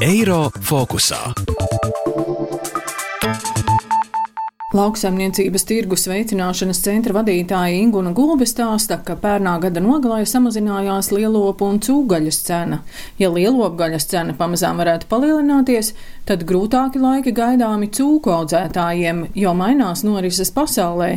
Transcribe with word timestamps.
Eiro 0.00 0.50
fokusā. 0.62 1.34
Lauksaimniecības 4.68 5.62
tirgus 5.64 6.02
veicināšanas 6.10 6.82
centra 6.84 7.14
vadītāja 7.16 7.78
Inguna 7.80 8.10
Gulbe 8.12 8.44
stāsta, 8.44 8.98
ka 9.00 9.14
pērnā 9.16 9.54
gada 9.62 9.80
nogalē 9.80 10.26
samazinājās 10.28 11.08
lielopu 11.08 11.64
un 11.64 11.78
cūgaļas 11.80 12.42
cena. 12.44 12.82
Ja 13.16 13.30
lielopgaļas 13.32 14.04
cena 14.10 14.36
pamazām 14.36 14.76
varētu 14.82 15.08
palielināties, 15.08 15.94
tad 16.28 16.44
grūtāki 16.44 17.00
laiki 17.00 17.32
gaidāmi 17.32 17.88
cūku 17.96 18.34
audzētājiem, 18.34 19.30
jo 19.40 19.56
mainās 19.56 20.04
norises 20.04 20.52
pasaulē. 20.52 21.14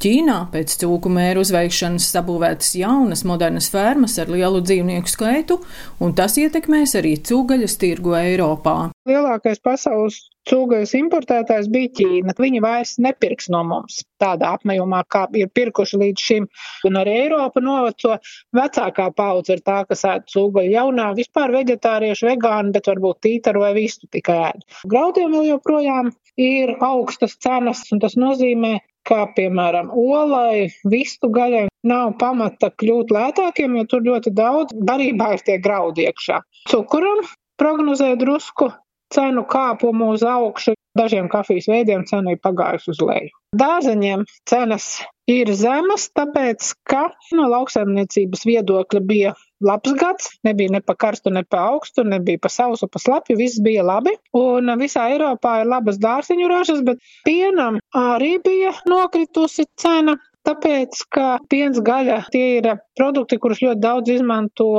Ķīnā 0.00 0.36
pēc 0.52 0.76
cūku 0.84 1.08
mēru 1.12 1.40
uzveikšanas 1.40 2.04
sabūvētas 2.12 2.76
jaunas 2.82 3.24
modernas 3.24 3.72
fermas 3.72 4.20
ar 4.20 4.28
lielu 4.28 4.60
dzīvnieku 4.60 5.08
skaitu, 5.08 5.62
un 6.04 6.12
tas 6.12 6.36
ietekmēs 6.36 6.98
arī 7.00 7.16
cūgaļas 7.24 7.80
tirgu 7.80 8.16
Eiropā. 8.20 8.90
Lielākais 9.10 9.58
pasaules 9.64 10.20
cūgaļas 10.48 10.92
importētājs 10.98 11.68
bija 11.72 11.90
Ķīna. 11.98 12.34
Viņi 12.38 12.60
vairs 12.64 12.94
nepirks 13.02 13.50
no 13.52 13.62
mums 13.66 14.00
tādā 14.22 14.52
apmējumā, 14.56 15.02
kā 15.10 15.24
ir 15.38 15.50
pirkuši 15.56 16.00
līdz 16.02 16.26
šim. 16.26 16.46
Un 16.88 16.98
arī 17.00 17.16
Eiropa 17.24 17.62
noveco 17.64 18.16
vecākā 18.56 19.08
paudze 19.16 19.56
ir 19.56 19.64
tā, 19.66 19.80
kas 19.88 20.04
ēd 20.08 20.28
cūgaļu 20.32 20.74
jaunā, 20.76 21.10
vispār 21.18 21.54
veģetārieši, 21.56 22.28
vegāni, 22.30 22.74
bet 22.76 22.90
varbūt 22.90 23.22
tītaru 23.26 23.64
vai 23.64 23.72
vistu 23.76 24.08
tikai 24.12 24.38
ēd. 24.50 24.64
Graudiem 24.92 25.34
vēl 25.36 25.50
joprojām 25.54 26.12
ir 26.40 26.76
augstas 26.84 27.36
cenas, 27.42 27.82
un 27.92 28.02
tas 28.02 28.16
nozīmē, 28.20 28.78
kā 29.08 29.24
piemēram 29.36 29.90
olai, 29.96 30.68
vistu 30.92 31.30
gaļai, 31.32 31.66
nav 31.88 32.14
pamata 32.20 32.70
kļūt 32.80 33.14
lētākiem, 33.16 33.78
jo 33.80 33.88
tur 33.88 34.04
ļoti 34.06 34.32
daudz 34.36 34.76
barībā 34.76 35.34
ir 35.36 35.44
tie 35.46 35.56
graudi 35.62 36.06
iekšā. 36.08 36.42
Cukuram 36.70 37.24
prognozē 37.60 38.12
drusku 38.20 38.70
cenu 39.14 39.44
kāpumu 39.50 40.12
uz 40.14 40.24
augšu, 40.26 40.74
dažiem 40.98 41.28
kafijas 41.30 41.68
veidiem 41.70 42.04
cena 42.08 42.34
ir 42.34 42.42
pagājusi 42.42 42.92
uz 42.94 43.00
leju. 43.04 43.32
Dārzeņiem 43.60 44.24
cenas 44.48 45.00
ir 45.30 45.50
zemas, 45.58 46.08
tāpēc, 46.14 46.72
ka 46.86 47.08
no 47.36 47.46
lauksaimniecības 47.50 48.44
viedokļa 48.46 49.00
bija 49.06 49.34
labs 49.64 49.92
gads, 49.98 50.30
nebija 50.46 50.72
ne 50.76 50.80
pa 50.84 50.94
karstu, 50.98 51.32
ne 51.34 51.42
pa 51.44 51.64
augstu, 51.72 52.04
nebija 52.06 52.40
pa 52.42 52.50
sausu, 52.52 52.88
pa 52.88 53.02
slapju, 53.02 53.36
viss 53.38 53.60
bija 53.62 53.84
labi. 53.86 54.14
Un 54.38 54.72
visā 54.80 55.08
Eiropā 55.12 55.60
ir 55.62 55.70
labas 55.70 56.00
dārziņu 56.02 56.50
ražas, 56.50 56.82
bet 56.86 57.02
pienam 57.26 57.78
arī 57.96 58.36
bija 58.44 58.74
nokritusi 58.90 59.68
cena. 59.78 60.16
Tāpēc, 60.48 61.02
ka 61.12 61.26
piens 61.52 61.78
gaļa 61.84 62.22
tie 62.32 62.46
ir 62.58 62.68
produkti, 62.96 63.36
kurus 63.42 63.60
ļoti 63.60 63.82
daudz 63.82 64.12
izmanto 64.14 64.70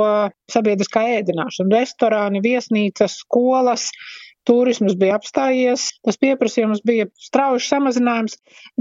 sabiedriskā 0.50 1.04
ēdināšana, 1.20 1.78
restorāni, 1.78 2.42
viesnīcas, 2.42 3.20
skolas, 3.22 3.86
turisms 4.48 4.96
bija 4.98 5.16
apstājies, 5.20 5.84
tas 6.02 6.18
pieprasījums 6.22 6.82
bija 6.86 7.06
strauji 7.22 7.62
samazinājums, 7.68 8.38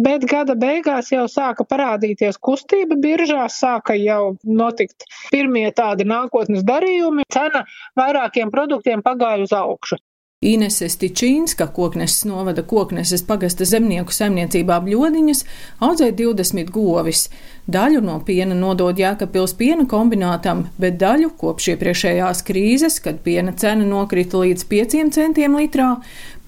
bet 0.08 0.26
gada 0.30 0.56
beigās 0.58 1.12
jau 1.14 1.28
sāka 1.30 1.68
parādīties 1.70 2.42
kustība 2.42 2.98
biržā, 3.04 3.46
sāka 3.54 3.96
jau 4.00 4.38
notikt 4.44 5.06
pirmie 5.30 5.68
tādi 5.78 6.08
nākotnes 6.10 6.66
darījumi, 6.66 7.30
cena 7.34 7.66
vairākiem 8.00 8.54
produktiem 8.54 9.06
pagāja 9.06 9.46
uz 9.46 9.54
augšu. 9.62 10.02
Inese 10.42 10.88
Stičīnska, 10.90 11.68
kokneses 11.70 12.24
novada 12.26 12.64
kokneses 12.66 13.22
pagasta 13.30 13.62
zemnieku 13.70 14.10
saimniecībā 14.10 14.80
bļodiņas, 14.88 15.44
audzē 15.86 16.08
20 16.18 16.72
govis. 16.74 17.28
Daļu 17.70 18.02
no 18.02 18.16
piena 18.26 18.58
nodod 18.58 18.98
Jēkabpils 18.98 19.54
piena 19.60 19.86
kombinātam, 19.92 20.64
bet 20.82 20.98
daļu 20.98 21.30
kopš 21.38 21.76
iepriekšējās 21.76 22.42
krīzes, 22.50 22.98
kad 23.06 23.22
piena 23.22 23.54
cena 23.54 23.86
nokrita 23.86 24.42
līdz 24.42 24.66
5 24.74 25.14
centiem 25.14 25.60
litrā, 25.62 25.92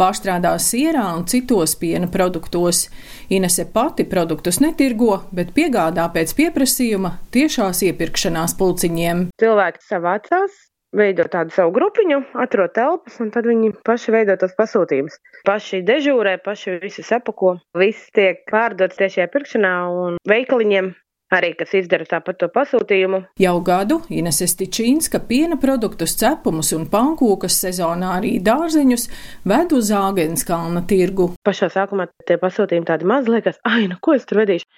pārstrādā 0.02 0.58
sierā 0.58 1.06
un 1.14 1.30
citos 1.30 1.78
piena 1.78 2.10
produktos. 2.10 2.88
Inese 3.30 3.70
pati 3.78 4.10
produktus 4.10 4.58
netirgo, 4.58 5.22
bet 5.30 5.54
piegādā 5.54 6.10
pēc 6.18 6.34
pieprasījuma 6.42 7.20
tiešās 7.30 7.86
iepirkšanās 7.94 8.58
pulciņiem. 8.58 9.28
Cilvēki 9.38 9.92
savācās 9.94 10.64
veido 10.98 11.26
tādu 11.32 11.54
savu 11.56 11.74
grupiņu, 11.76 12.20
atrod 12.46 12.74
telpas, 12.78 13.20
un 13.24 13.32
tad 13.34 13.48
viņi 13.50 13.74
paši 13.86 14.16
veido 14.16 14.38
tos 14.40 14.56
pasūtījumus. 14.58 15.20
Paši 15.48 15.84
dežūrē, 15.86 16.38
paši 16.46 16.80
visu 16.84 17.06
sapako, 17.06 17.58
viss 17.78 18.12
tiek 18.16 18.46
pārdots 18.52 19.00
tiešajā 19.02 19.30
pirkšanā 19.34 19.78
un 19.92 20.20
veikaliņiem. 20.30 20.94
Arī, 21.34 21.56
kas 21.58 21.72
izdara 21.74 22.06
tāpat 22.06 22.38
to 22.44 22.48
pasūtījumu. 22.54 23.24
Jau 23.42 23.54
gadu 23.66 23.96
Ines 24.14 24.38
Stičīnska 24.52 25.24
piena 25.26 25.58
produktus, 25.58 26.14
cepumus 26.20 26.70
un 26.78 26.84
pankūkas 26.92 27.56
sezonā 27.64 28.12
arī 28.20 28.36
dārzeņus 28.46 29.08
ved 29.50 29.74
uz 29.74 29.90
Āgenskalna 29.98 30.84
tirgu. 30.90 31.32
Pašā 31.48 31.72
sākumā 31.74 32.06
tie 32.28 32.38
pasūtījumi 32.42 32.86
tādi 32.86 33.10
maz 33.10 33.32
liekas, 33.32 33.58
ai, 33.66 33.88
nu 33.90 33.98
ko 34.04 34.14
es 34.20 34.30
tur 34.30 34.44
vedīšu. 34.44 34.70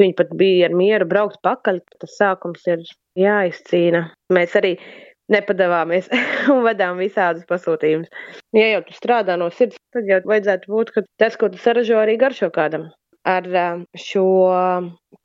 Viņi 0.00 0.16
pat 0.16 0.32
bija 0.40 0.70
ar 0.70 0.78
mieru 0.80 1.10
braukt 1.10 1.42
pakaļ, 1.44 1.82
tas 2.00 2.16
sākums 2.16 2.64
ir 2.72 2.88
jāizcīna. 3.18 4.06
Mēs 4.32 4.56
arī 4.56 4.78
nepadavāmies 5.32 6.08
un 6.54 6.62
vedām 6.66 7.00
visādus 7.00 7.46
pasūtījumus. 7.48 8.10
Ja 8.56 8.70
jau 8.72 8.84
tu 8.86 8.96
strādā 8.96 9.36
no 9.40 9.50
sirds, 9.54 9.78
tad 9.94 10.08
jau 10.08 10.20
vajadzētu 10.28 10.72
būt, 10.72 10.94
ka 10.94 11.04
tas, 11.20 11.36
ko 11.40 11.50
tu 11.52 11.60
saražo, 11.62 11.98
arī 12.00 12.18
garšo 12.20 12.50
kādam. 12.54 12.88
Ar 13.28 13.44
šo 13.98 14.24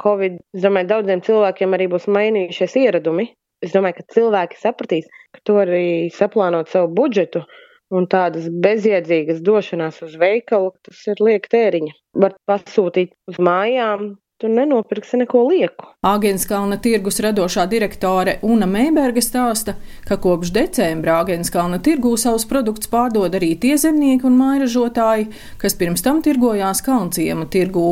Covid, 0.03 0.40
es 0.58 0.63
domāju, 0.66 0.90
daudziem 0.90 1.22
cilvēkiem 1.24 1.75
arī 1.78 1.88
būs 1.92 2.09
mainījušies 2.12 2.75
ieradumi. 2.81 3.30
Es 3.63 3.72
domāju, 3.72 4.02
ka 4.02 4.16
cilvēki 4.18 4.59
sapratīs, 4.59 5.06
ka 5.31 5.44
to 5.47 5.59
arī 5.62 5.86
saplānot 6.12 6.72
savu 6.72 6.90
budžetu 6.97 7.46
un 7.94 8.08
tādas 8.09 8.50
bezjēdzīgas 8.66 9.40
došanās 9.46 10.02
uz 10.03 10.18
veikalu, 10.19 10.74
tas 10.84 11.00
ir 11.13 11.22
lieka 11.24 11.52
tēriņa. 11.53 11.94
Var 12.24 12.36
pasūtīt 12.50 13.13
uz 13.31 13.40
mājām, 13.40 14.16
tu 14.44 14.50
nenopirksi 14.52 15.18
neko 15.22 15.46
lieku. 15.48 15.88
Āgenskalna 16.04 16.76
tirgus 16.84 17.22
radošā 17.24 17.64
direktore 17.72 18.36
Una 18.44 18.68
Meiberga 18.68 19.24
stāsta, 19.24 19.78
ka 20.04 20.18
kopš 20.20 20.52
decembra 20.52 21.22
Āgenskalna 21.22 21.80
tirgū 21.86 22.12
savus 22.20 22.44
produktus 22.50 22.92
pārdod 22.92 23.38
arī 23.40 23.54
tie 23.56 23.78
zemnieki 23.80 24.28
un 24.28 24.36
mairažotāji, 24.42 25.30
kas 25.64 25.80
pirms 25.80 26.04
tam 26.04 26.20
tirgojās 26.26 26.84
Kalnciema 26.84 27.48
tirgū. 27.48 27.88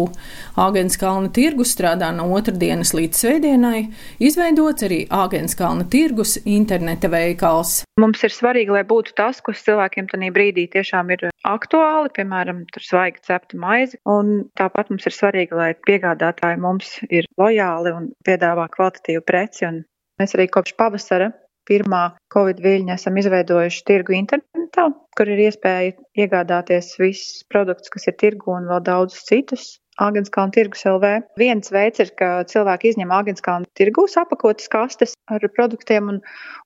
Āgenskalna 0.60 1.32
tirgus 1.32 1.72
strādā 1.78 2.12
no 2.18 2.28
otrdienas 2.36 2.92
līdz 2.98 3.24
svētdienai, 3.24 3.86
izveidots 4.20 4.90
arī 4.90 5.06
Āgenskalna 5.08 5.88
tirgus 5.88 6.36
interneta 6.44 7.08
veikals. 7.16 7.86
Mums 8.02 8.28
ir 8.28 8.36
svarīgi, 8.36 8.76
lai 8.76 8.84
būtu 8.92 9.16
tas, 9.16 9.40
kas 9.40 9.64
cilvēkiem 9.64 10.12
tajā 10.12 10.36
brīdī 10.36 10.68
tiešām 10.76 11.16
ir 11.16 11.31
aktuāli, 11.48 12.12
piemēram, 12.16 12.64
tur 12.74 12.86
svaigi 12.86 13.24
cepta 13.28 13.58
maize, 13.60 14.00
un 14.10 14.48
tāpat 14.58 14.92
mums 14.92 15.08
ir 15.10 15.16
svarīgi, 15.16 15.58
lai 15.58 15.72
piegādātāji 15.88 16.60
mums 16.62 16.98
ir 17.10 17.28
lojāli 17.42 17.94
un 17.98 18.10
piedāvā 18.28 18.68
kvalitatīvu 18.74 19.24
preci. 19.28 19.68
Un 19.70 19.84
mēs 20.22 20.36
arī 20.38 20.48
kopš 20.54 20.76
pavasara 20.80 21.32
pirmā 21.70 22.04
Covid 22.34 22.62
viļņa 22.64 22.98
esam 22.98 23.20
izveidojuši 23.22 23.86
tirgu 23.88 24.16
internetā, 24.18 24.88
kur 25.18 25.30
ir 25.30 25.44
iespēja 25.48 25.94
iegādāties 26.24 26.96
visus 27.02 27.46
produktus, 27.52 27.92
kas 27.94 28.10
ir 28.10 28.18
tirgu 28.22 28.56
un 28.58 28.68
vēl 28.72 28.84
daudzus 28.86 29.28
citus. 29.30 29.70
Agenskalna 30.02 30.56
tirgus 30.56 30.86
LV. 30.88 31.10
Viens 31.38 31.68
veids 31.70 32.02
ir, 32.02 32.14
ka 32.18 32.46
cilvēki 32.50 32.94
izņem 32.94 33.12
Agenskalna 33.14 33.68
tirgus 33.78 34.16
apakotas 34.18 34.72
kastes 34.72 35.14
ar 35.30 35.44
produktiem, 35.54 36.08
un 36.10 36.22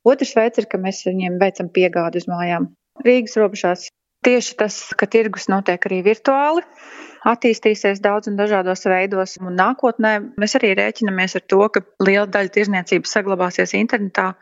otrs 0.08 0.36
veids 0.38 0.62
ir, 0.62 0.70
ka 0.72 0.80
mēs 0.80 1.02
viņiem 1.08 1.40
veicam 1.42 1.72
piegādi 1.74 2.22
uz 2.22 2.30
mājām. 2.32 2.70
Rīgas 3.04 3.36
robežās 3.42 3.90
tieši 4.26 4.58
tas, 4.60 4.80
ka 4.98 5.08
tirgus 5.12 5.48
notiek 5.52 5.86
arī 5.88 6.02
virtuāli, 6.06 6.64
attīstīsies 7.30 8.02
daudz 8.06 8.30
un 8.32 8.40
dažādos 8.40 8.86
veidos. 8.90 9.38
Un 9.42 9.58
nākotnē 9.60 10.16
mēs 10.42 10.58
arī 10.60 10.74
rēķinamies 10.80 11.38
ar 11.40 11.46
to, 11.52 11.62
ka 11.74 11.84
liela 12.06 12.28
daļa 12.30 12.54
tirzniecības 12.58 13.16
saglabāsies 13.18 13.76
internetā. 13.78 14.34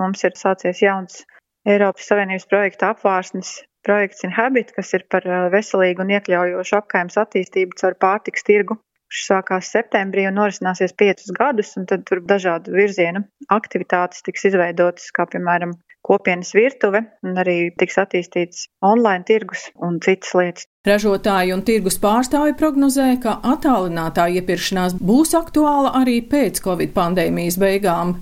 Mums 0.00 0.24
ir 0.28 0.36
sācies 0.40 0.84
jauns 0.84 1.24
Eiropas 1.68 2.06
Savienības 2.08 2.48
projekta 2.48 2.94
apvārsnes 2.94 3.58
projekts 3.84 4.24
Inhabit, 4.24 4.72
kas 4.76 4.92
ir 4.96 5.04
par 5.12 5.26
veselīgu 5.52 6.04
un 6.04 6.14
iekļaujošu 6.16 6.78
apkaimes 6.80 7.18
attīstību 7.20 7.76
caur 7.80 7.96
pārtiks 8.00 8.46
tirgu. 8.46 8.76
Šis 9.10 9.32
sākās 9.32 9.68
septembrī 9.74 10.28
un 10.28 10.36
norisināsies 10.38 10.94
piecus 10.94 11.32
gadus, 11.34 11.72
un 11.80 11.88
tad 11.90 12.04
tur 12.06 12.20
dažādu 12.22 12.76
virzienu 12.76 13.24
aktivitātes 13.50 14.22
tiks 14.22 14.46
izveidotas, 14.52 15.08
kā 15.16 15.26
piemēram 15.32 15.74
kopienas 16.10 16.50
virtuve, 16.56 17.04
un 17.22 17.38
arī 17.38 17.70
tiks 17.78 17.98
attīstīts 18.02 18.66
online 18.82 19.22
tirgus 19.28 19.68
un 19.78 20.00
citas 20.02 20.34
lietas. 20.34 20.66
Ražotāji 20.88 21.52
un 21.54 21.60
tirgus 21.60 21.98
pārstāvi 22.00 22.54
prognozē, 22.58 23.10
ka 23.22 23.36
attālinātā 23.44 24.24
iepirkšanās 24.40 24.94
būs 24.96 25.34
aktuāla 25.38 25.92
arī 26.00 26.18
pēc 26.24 26.62
Covid 26.64 26.94
pandēmijas 26.96 27.58
beigām. 27.60 28.14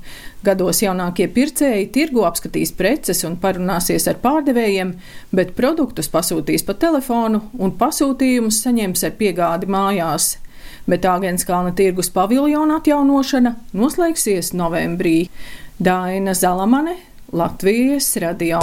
Gados 0.44 0.82
jaunākie 0.82 1.28
pircēji 1.34 1.86
tirgu 1.94 2.26
apskatīs 2.26 2.74
preces 2.74 3.24
un 3.26 3.38
parunāsies 3.40 4.08
ar 4.10 4.18
pārdevējiem, 4.24 4.92
bet 5.30 5.54
produktus 5.54 6.10
pasūtīs 6.12 6.66
pa 6.66 6.74
telefonu 6.74 7.44
un 7.58 7.72
pasūtījumus 7.78 8.60
saņems 8.66 9.06
ar 9.06 9.16
piegādi 9.22 9.70
mājās. 9.70 10.34
Bet 10.88 11.06
Āgenskalna 11.06 11.74
tirgus 11.78 12.10
paviljona 12.10 12.80
atjaunošana 12.82 13.54
noslēgsies 13.76 14.50
novembrī. 14.56 15.28
Daina 15.78 16.34
Zalamane, 16.34 16.96
Latvijas 17.32 18.16
radio. 18.16 18.56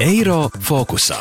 Eiro 0.00 0.46
fokusā. 0.64 1.18